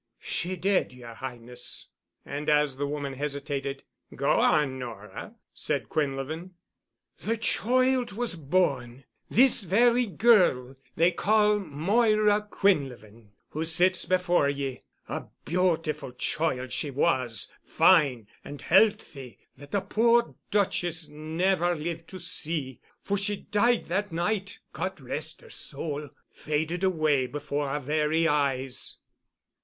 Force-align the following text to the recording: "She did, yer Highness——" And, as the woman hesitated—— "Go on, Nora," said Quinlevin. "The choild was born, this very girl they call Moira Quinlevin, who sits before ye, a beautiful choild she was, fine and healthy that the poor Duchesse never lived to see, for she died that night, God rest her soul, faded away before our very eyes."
"She 0.19 0.55
did, 0.55 0.93
yer 0.93 1.13
Highness——" 1.13 1.89
And, 2.25 2.49
as 2.49 2.77
the 2.77 2.87
woman 2.87 3.13
hesitated—— 3.13 3.83
"Go 4.15 4.31
on, 4.39 4.79
Nora," 4.79 5.35
said 5.53 5.89
Quinlevin. 5.89 6.55
"The 7.19 7.37
choild 7.37 8.11
was 8.11 8.35
born, 8.35 9.03
this 9.29 9.61
very 9.61 10.07
girl 10.07 10.75
they 10.95 11.11
call 11.11 11.59
Moira 11.59 12.47
Quinlevin, 12.51 13.33
who 13.49 13.63
sits 13.63 14.05
before 14.05 14.49
ye, 14.49 14.81
a 15.07 15.25
beautiful 15.45 16.13
choild 16.13 16.71
she 16.71 16.89
was, 16.89 17.51
fine 17.63 18.27
and 18.43 18.59
healthy 18.59 19.37
that 19.57 19.69
the 19.69 19.81
poor 19.81 20.33
Duchesse 20.49 21.09
never 21.09 21.75
lived 21.75 22.07
to 22.07 22.19
see, 22.19 22.79
for 23.03 23.17
she 23.19 23.37
died 23.37 23.83
that 23.83 24.11
night, 24.11 24.61
God 24.73 24.99
rest 24.99 25.41
her 25.41 25.51
soul, 25.51 26.09
faded 26.33 26.83
away 26.83 27.27
before 27.27 27.69
our 27.69 27.79
very 27.79 28.27
eyes." 28.27 28.97